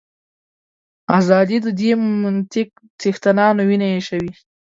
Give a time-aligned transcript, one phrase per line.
[1.19, 1.91] ازادي د دې
[2.23, 2.69] منطق
[3.01, 4.33] څښتنانو وینه ایشوي.